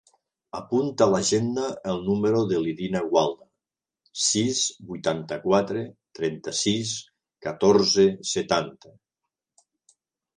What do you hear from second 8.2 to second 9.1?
setanta.